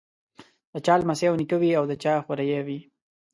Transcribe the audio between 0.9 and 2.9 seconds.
لمسی او نیکه وي او د چا خوريی وي.